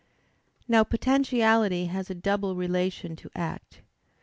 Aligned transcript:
Now, 0.67 0.83
potentiality 0.83 1.85
has 1.85 2.09
a 2.09 2.15
double 2.15 2.55
relation 2.55 3.15
to 3.17 3.29
act. 3.35 3.81